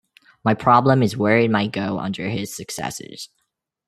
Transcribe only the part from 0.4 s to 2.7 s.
My problem is where it might go under his